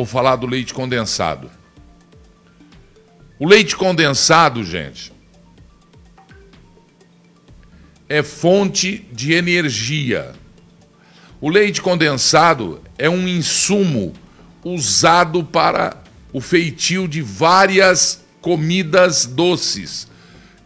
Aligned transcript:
vou 0.00 0.06
falar 0.06 0.36
do 0.36 0.46
leite 0.46 0.72
condensado. 0.72 1.50
O 3.38 3.46
leite 3.46 3.76
condensado, 3.76 4.64
gente, 4.64 5.12
é 8.08 8.22
fonte 8.22 9.06
de 9.12 9.34
energia. 9.34 10.32
O 11.40 11.50
leite 11.50 11.82
condensado 11.82 12.80
é 12.98 13.10
um 13.10 13.28
insumo 13.28 14.14
usado 14.64 15.44
para 15.44 16.02
o 16.32 16.40
feitio 16.40 17.06
de 17.06 17.20
várias 17.20 18.24
comidas 18.40 19.26
doces, 19.26 20.08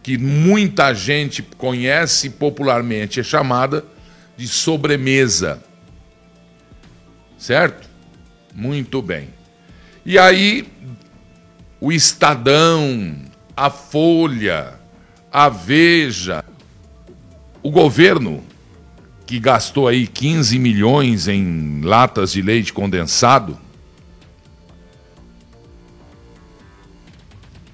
que 0.01 0.17
muita 0.17 0.93
gente 0.93 1.43
conhece 1.57 2.29
popularmente, 2.29 3.19
é 3.19 3.23
chamada 3.23 3.85
de 4.37 4.47
sobremesa. 4.47 5.61
Certo? 7.37 7.94
Muito 8.55 9.01
bem. 9.01 9.27
E 10.05 10.17
aí, 10.17 10.65
o 11.81 11.91
Estadão, 11.91 13.17
a 13.55 13.69
Folha, 13.69 14.75
a 15.29 15.49
Veja, 15.49 16.41
o 17.61 17.69
governo 17.69 18.41
que 19.25 19.39
gastou 19.39 19.89
aí 19.89 20.07
15 20.07 20.57
milhões 20.57 21.27
em 21.27 21.81
latas 21.81 22.31
de 22.31 22.41
leite 22.41 22.71
condensado 22.71 23.59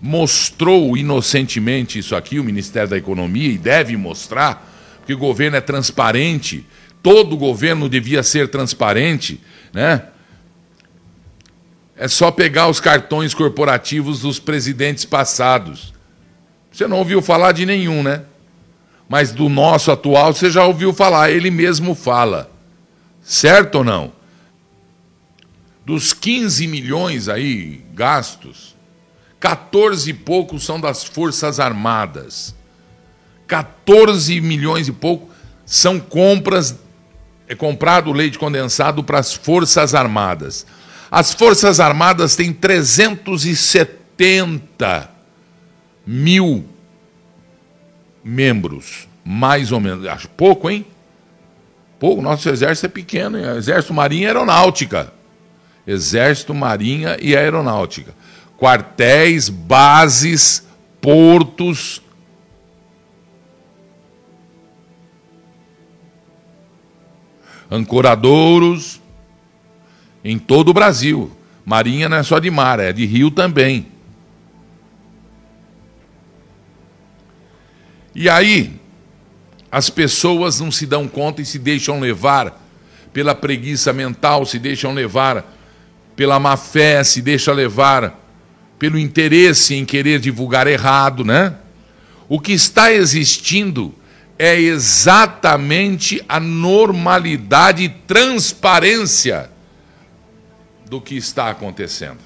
mostrou 0.02 0.98
inocentemente 0.98 2.00
isso 2.00 2.16
aqui, 2.16 2.40
o 2.40 2.44
Ministério 2.44 2.90
da 2.90 2.98
Economia, 2.98 3.50
e 3.50 3.58
deve 3.58 3.96
mostrar, 3.96 4.68
porque 4.98 5.14
o 5.14 5.18
governo 5.18 5.58
é 5.58 5.62
transparente, 5.62 6.66
todo 7.04 7.38
governo 7.38 7.88
devia 7.88 8.24
ser 8.24 8.48
transparente, 8.48 9.40
né? 9.72 10.08
É 12.02 12.08
só 12.08 12.32
pegar 12.32 12.68
os 12.68 12.80
cartões 12.80 13.32
corporativos 13.32 14.22
dos 14.22 14.40
presidentes 14.40 15.06
passados. 15.06 15.94
Você 16.72 16.88
não 16.88 16.98
ouviu 16.98 17.22
falar 17.22 17.52
de 17.52 17.64
nenhum, 17.64 18.02
né? 18.02 18.24
Mas 19.08 19.32
do 19.32 19.48
nosso 19.48 19.92
atual 19.92 20.34
você 20.34 20.50
já 20.50 20.66
ouviu 20.66 20.94
falar, 20.94 21.30
ele 21.30 21.52
mesmo 21.52 21.94
fala. 21.94 22.50
Certo 23.22 23.76
ou 23.76 23.84
não? 23.84 24.12
Dos 25.86 26.12
15 26.12 26.66
milhões 26.66 27.30
aí 27.30 27.86
gastos, 27.94 28.76
14 29.40 30.10
e 30.10 30.14
poucos 30.16 30.66
são 30.66 30.82
das 30.82 31.04
Forças 31.04 31.60
Armadas. 31.60 32.56
14 33.46 34.42
milhões 34.42 34.88
e 34.88 34.92
pouco 34.92 35.30
são 35.68 36.00
compras, 36.00 36.76
é 37.48 37.54
comprado 37.54 38.12
leite 38.12 38.40
condensado 38.40 39.04
para 39.04 39.20
as 39.20 39.36
Forças 39.36 39.94
Armadas. 39.94 40.66
As 41.12 41.34
Forças 41.34 41.82
Armadas 41.82 42.38
têm 42.38 42.54
370 42.54 45.12
mil 46.08 46.64
membros, 48.24 49.10
mais 49.26 49.74
ou 49.74 49.82
menos. 49.82 50.08
Acho 50.08 50.30
pouco, 50.30 50.70
hein? 50.70 50.86
Pouco, 52.00 52.22
nosso 52.22 52.48
exército 52.50 52.86
é 52.86 52.90
pequeno, 52.90 53.38
hein? 53.38 53.58
Exército, 53.58 53.94
Marinha 53.94 54.24
e 54.24 54.28
Aeronáutica. 54.28 55.12
Exército, 55.86 56.54
Marinha 56.54 57.18
e 57.22 57.36
Aeronáutica. 57.36 58.16
Quartéis, 58.58 59.50
bases, 59.50 60.66
portos. 61.02 62.02
Ancoradouros, 67.70 68.91
em 70.24 70.38
todo 70.38 70.70
o 70.70 70.74
Brasil. 70.74 71.32
Marinha 71.66 72.10
não 72.10 72.18
é 72.18 72.24
só 72.24 72.40
de 72.40 72.50
mar, 72.50 72.80
é 72.80 72.92
de 72.92 73.06
rio 73.06 73.32
também. 73.32 73.88
E 78.14 78.30
aí, 78.30 78.74
as 79.72 79.90
pessoas 79.90 80.60
não 80.60 80.70
se 80.72 80.86
dão 80.86 81.08
conta 81.08 81.42
e 81.42 81.46
se 81.46 81.58
deixam 81.58 82.00
levar 82.00 82.60
pela 83.14 83.34
preguiça 83.34 83.94
mental, 83.94 84.46
se 84.46 84.60
deixam 84.60 84.94
levar 84.94 85.46
pela 86.16 86.40
má 86.40 86.58
fé, 86.58 87.04
se 87.04 87.22
deixam 87.22 87.54
levar 87.54 88.20
pelo 88.78 88.98
interesse 88.98 89.76
em 89.76 89.86
querer 89.86 90.20
divulgar 90.20 90.68
errado, 90.68 91.24
né? 91.24 91.56
O 92.28 92.40
que 92.40 92.52
está 92.52 92.92
existindo 92.92 93.94
é 94.38 94.60
exatamente 94.60 96.24
a 96.28 96.40
normalidade 96.40 97.84
e 97.84 97.90
transparência 97.90 99.50
do 100.92 101.00
que 101.00 101.16
está 101.16 101.50
acontecendo. 101.50 102.18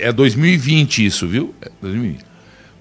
É 0.00 0.10
2020 0.10 1.06
isso, 1.06 1.28
viu? 1.28 1.54
É 1.62 1.70
2020. 1.80 2.24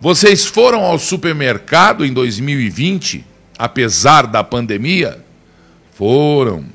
Vocês 0.01 0.43
foram 0.43 0.81
ao 0.81 0.97
supermercado 0.97 2.03
em 2.03 2.11
2020, 2.11 3.23
apesar 3.59 4.25
da 4.25 4.43
pandemia? 4.43 5.23
Foram. 5.93 6.65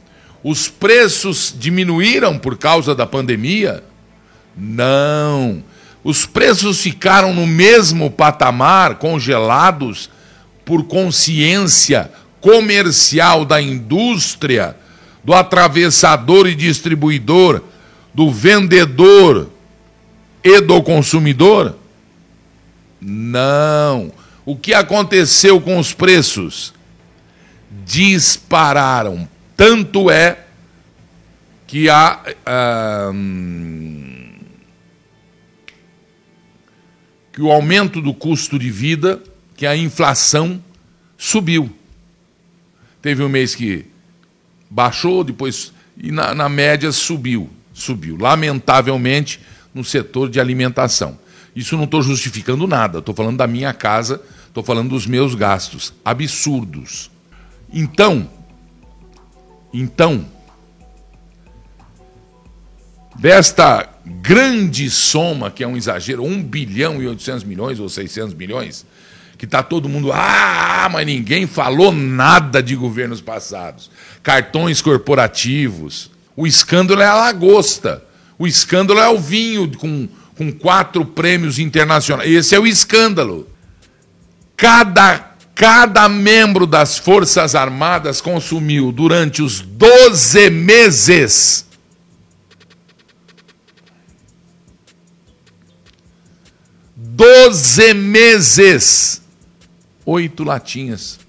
Os 0.40 0.68
preços 0.68 1.52
diminuíram 1.58 2.38
por 2.38 2.56
causa 2.56 2.94
da 2.94 3.04
pandemia? 3.04 3.82
Não. 4.56 5.64
Os 6.04 6.24
preços 6.24 6.80
ficaram 6.80 7.34
no 7.34 7.44
mesmo 7.44 8.08
patamar, 8.08 8.98
congelados, 9.00 10.08
por 10.64 10.84
consciência 10.84 12.08
comercial 12.40 13.44
da 13.44 13.60
indústria 13.60 14.76
do 15.28 15.34
atravessador 15.34 16.46
e 16.46 16.54
distribuidor, 16.54 17.62
do 18.14 18.30
vendedor 18.30 19.50
e 20.42 20.58
do 20.62 20.82
consumidor? 20.82 21.76
Não. 22.98 24.10
O 24.46 24.56
que 24.56 24.72
aconteceu 24.72 25.60
com 25.60 25.78
os 25.78 25.92
preços? 25.92 26.72
Dispararam. 27.84 29.28
Tanto 29.54 30.10
é 30.10 30.46
que 31.66 31.90
a. 31.90 32.22
que 37.34 37.42
o 37.42 37.52
aumento 37.52 38.00
do 38.00 38.14
custo 38.14 38.58
de 38.58 38.70
vida, 38.70 39.22
que 39.54 39.66
a 39.66 39.76
inflação 39.76 40.64
subiu. 41.18 41.70
Teve 43.02 43.22
um 43.22 43.28
mês 43.28 43.54
que 43.54 43.84
baixou, 44.70 45.24
depois 45.24 45.72
e 46.00 46.12
na, 46.12 46.34
na 46.34 46.48
média 46.48 46.92
subiu, 46.92 47.50
subiu. 47.72 48.16
Lamentavelmente 48.16 49.40
no 49.74 49.84
setor 49.84 50.30
de 50.30 50.40
alimentação. 50.40 51.18
Isso 51.54 51.76
não 51.76 51.84
estou 51.84 52.02
justificando 52.02 52.66
nada, 52.66 53.00
estou 53.00 53.14
falando 53.14 53.36
da 53.36 53.46
minha 53.46 53.72
casa, 53.72 54.22
estou 54.46 54.62
falando 54.62 54.90
dos 54.90 55.06
meus 55.06 55.34
gastos 55.34 55.92
absurdos. 56.04 57.10
Então, 57.72 58.30
então, 59.72 60.24
desta 63.18 63.88
grande 64.04 64.88
soma, 64.88 65.50
que 65.50 65.64
é 65.64 65.66
um 65.66 65.76
exagero, 65.76 66.24
1 66.24 66.42
bilhão 66.44 67.02
e 67.02 67.08
800 67.08 67.44
milhões 67.44 67.80
ou 67.80 67.88
600 67.88 68.34
milhões, 68.34 68.86
que 69.38 69.44
está 69.44 69.62
todo 69.62 69.88
mundo, 69.88 70.10
ah, 70.12 70.88
mas 70.90 71.06
ninguém 71.06 71.46
falou 71.46 71.92
nada 71.92 72.60
de 72.60 72.74
governos 72.74 73.20
passados. 73.20 73.88
Cartões 74.20 74.82
corporativos. 74.82 76.10
O 76.36 76.44
escândalo 76.44 77.00
é 77.00 77.06
a 77.06 77.14
lagosta. 77.14 78.04
O 78.36 78.48
escândalo 78.48 78.98
é 78.98 79.08
o 79.08 79.16
vinho 79.16 79.70
com, 79.78 80.08
com 80.36 80.50
quatro 80.50 81.04
prêmios 81.04 81.60
internacionais. 81.60 82.28
Esse 82.28 82.56
é 82.56 82.58
o 82.58 82.66
escândalo. 82.66 83.48
Cada, 84.56 85.34
cada 85.54 86.08
membro 86.08 86.66
das 86.66 86.98
Forças 86.98 87.54
Armadas 87.54 88.20
consumiu 88.20 88.90
durante 88.90 89.40
os 89.40 89.60
12 89.60 90.50
meses. 90.50 91.64
Doze 96.96 97.94
meses 97.94 99.22
oito 100.08 100.42
latinhas. 100.42 101.20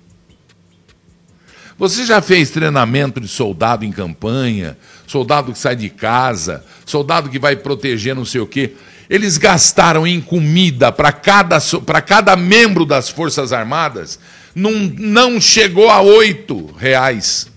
Você 1.78 2.06
já 2.06 2.22
fez 2.22 2.50
treinamento 2.50 3.20
de 3.20 3.28
soldado 3.28 3.84
em 3.84 3.92
campanha, 3.92 4.78
soldado 5.06 5.52
que 5.52 5.60
sai 5.60 5.76
de 5.76 5.90
casa, 5.90 6.66
soldado 6.86 7.30
que 7.30 7.40
vai 7.40 7.56
proteger 7.58 8.16
não 8.16 8.26
sei 8.26 8.42
o 8.42 8.48
quê? 8.48 8.76
Eles 9.10 9.38
gastaram 9.38 10.08
em 10.08 10.22
comida 10.22 10.92
para 10.92 11.12
cada, 11.12 11.58
cada 12.06 12.36
membro 12.36 12.86
das 12.86 13.10
Forças 13.10 13.52
Armadas, 13.52 14.20
não, 14.56 14.72
não 14.72 15.42
chegou 15.42 15.90
a 15.90 16.02
oito 16.02 16.74
reais 16.78 17.52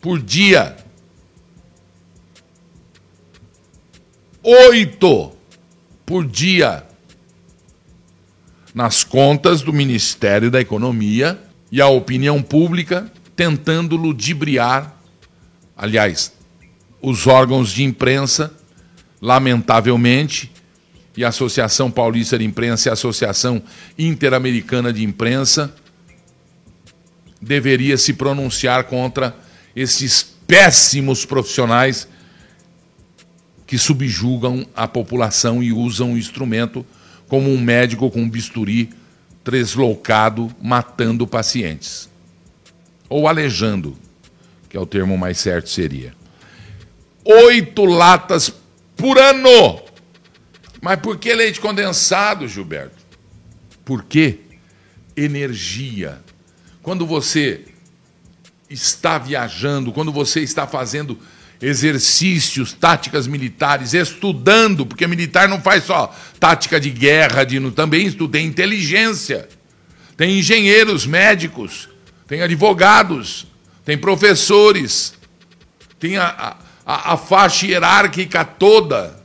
por 0.00 0.20
dia. 0.20 0.76
Oito 4.42 5.32
por 6.04 6.26
dia 6.26 6.84
nas 8.74 9.04
contas 9.04 9.62
do 9.62 9.72
Ministério 9.72 10.50
da 10.50 10.60
Economia 10.60 11.40
e 11.70 11.80
a 11.80 11.86
opinião 11.86 12.42
pública 12.42 13.10
tentando 13.36 13.96
ludibriar 13.96 14.94
aliás, 15.76 16.32
os 17.02 17.26
órgãos 17.26 17.70
de 17.70 17.82
imprensa, 17.82 18.52
lamentavelmente, 19.20 20.50
e 21.16 21.24
a 21.24 21.28
Associação 21.28 21.90
Paulista 21.90 22.38
de 22.38 22.44
Imprensa 22.44 22.88
e 22.88 22.90
a 22.90 22.94
Associação 22.94 23.62
Interamericana 23.96 24.92
de 24.92 25.04
Imprensa, 25.04 25.72
deveria 27.40 27.96
se 27.96 28.14
pronunciar 28.14 28.84
contra 28.84 29.36
esses 29.76 30.22
péssimos 30.46 31.24
profissionais 31.24 32.08
que 33.66 33.78
subjugam 33.78 34.66
a 34.74 34.88
população 34.88 35.62
e 35.62 35.72
usam 35.72 36.14
o 36.14 36.18
instrumento 36.18 36.84
como 37.28 37.50
um 37.50 37.60
médico 37.60 38.10
com 38.10 38.22
um 38.22 38.28
bisturi 38.28 38.90
deslocado 39.44 40.54
matando 40.60 41.26
pacientes. 41.26 42.08
Ou 43.08 43.28
alejando, 43.28 43.96
que 44.68 44.76
é 44.76 44.80
o 44.80 44.86
termo 44.86 45.16
mais 45.16 45.38
certo 45.38 45.68
seria. 45.68 46.14
Oito 47.24 47.84
latas 47.84 48.52
por 48.96 49.18
ano. 49.18 49.82
Mas 50.80 51.00
por 51.00 51.18
que 51.18 51.34
leite 51.34 51.60
condensado, 51.60 52.46
Gilberto? 52.46 52.96
Por 53.84 54.04
que 54.04 54.40
energia? 55.16 56.20
Quando 56.82 57.06
você 57.06 57.64
está 58.68 59.16
viajando, 59.18 59.92
quando 59.92 60.12
você 60.12 60.40
está 60.40 60.66
fazendo 60.66 61.18
exercícios, 61.64 62.74
táticas 62.74 63.26
militares, 63.26 63.94
estudando, 63.94 64.84
porque 64.84 65.06
militar 65.06 65.48
não 65.48 65.60
faz 65.62 65.84
só 65.84 66.14
tática 66.38 66.78
de 66.78 66.90
guerra, 66.90 67.42
de, 67.42 67.58
também 67.70 68.06
estuda, 68.06 68.38
inteligência, 68.38 69.48
tem 70.14 70.38
engenheiros, 70.38 71.06
médicos, 71.06 71.88
tem 72.26 72.42
advogados, 72.42 73.46
tem 73.82 73.96
professores, 73.96 75.14
tem 75.98 76.18
a, 76.18 76.56
a, 76.84 77.14
a 77.14 77.16
faixa 77.16 77.66
hierárquica 77.66 78.44
toda. 78.44 79.24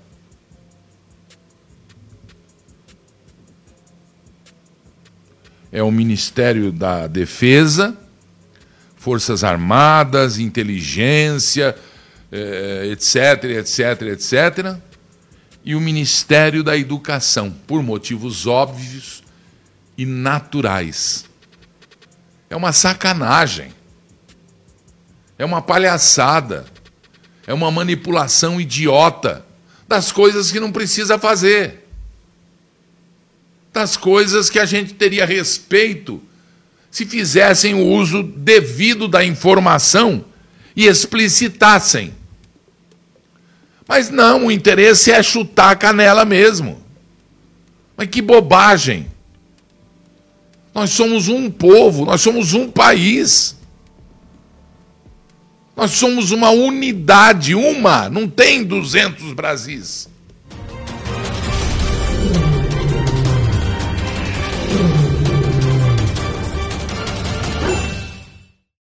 É 5.71 5.83
o 5.83 5.91
Ministério 5.91 6.71
da 6.71 7.05
Defesa, 7.05 7.95
Forças 8.97 9.43
Armadas, 9.43 10.39
Inteligência, 10.39 11.75
eh, 12.31 12.89
etc, 12.91 13.43
etc, 13.45 14.01
etc, 14.13 14.77
e 15.63 15.75
o 15.75 15.81
Ministério 15.81 16.63
da 16.63 16.77
Educação, 16.77 17.51
por 17.67 17.83
motivos 17.83 18.47
óbvios 18.47 19.23
e 19.97 20.05
naturais. 20.05 21.25
É 22.49 22.55
uma 22.55 22.71
sacanagem. 22.71 23.73
É 25.37 25.45
uma 25.45 25.61
palhaçada. 25.61 26.65
É 27.45 27.53
uma 27.53 27.71
manipulação 27.71 28.59
idiota 28.59 29.45
das 29.87 30.11
coisas 30.11 30.51
que 30.51 30.59
não 30.59 30.71
precisa 30.71 31.17
fazer. 31.17 31.87
Das 33.73 33.97
coisas 33.97 34.49
que 34.49 34.59
a 34.59 34.65
gente 34.65 34.93
teria 34.93 35.25
respeito 35.25 36.21
se 36.89 37.05
fizessem 37.05 37.73
o 37.75 37.85
uso 37.85 38.23
devido 38.23 39.07
da 39.07 39.23
informação 39.23 40.25
e 40.75 40.85
explicitassem. 40.85 42.18
Mas 43.89 44.11
não, 44.11 44.45
o 44.45 44.51
interesse 44.51 45.11
é 45.11 45.23
chutar 45.23 45.71
a 45.71 45.75
canela 45.75 46.23
mesmo. 46.23 46.79
Mas 47.97 48.07
que 48.07 48.21
bobagem! 48.21 49.07
Nós 50.75 50.91
somos 50.91 51.27
um 51.27 51.49
povo, 51.49 52.05
nós 52.05 52.21
somos 52.21 52.53
um 52.53 52.69
país. 52.69 53.57
Nós 55.75 55.89
somos 55.89 56.29
uma 56.29 56.51
unidade, 56.51 57.55
uma, 57.55 58.07
não 58.09 58.29
tem 58.29 58.63
200 58.63 59.33
Brasis. 59.33 60.07